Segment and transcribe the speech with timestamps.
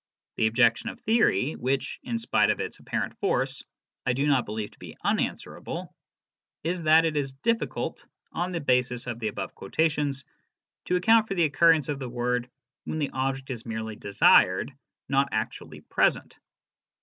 [0.37, 3.61] The objection of theory (which, in spite of its apparent force,
[4.03, 5.93] I do not believe to be unanswerable)
[6.63, 10.25] is that it is difficult, on the basis of the above quotations,
[10.85, 12.49] to account for the occurrence of the word
[12.85, 14.71] when the object is merely desired,
[15.07, 16.39] not actually present.